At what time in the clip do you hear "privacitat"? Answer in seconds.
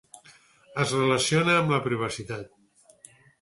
1.89-2.51